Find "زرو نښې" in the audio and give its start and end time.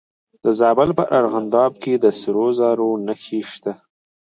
2.59-3.41